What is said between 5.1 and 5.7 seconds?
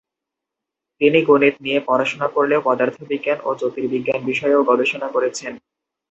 করেছেন।